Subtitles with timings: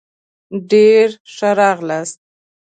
[0.69, 2.19] ډېر ښه راغلاست